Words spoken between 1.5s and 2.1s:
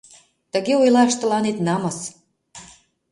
намыс!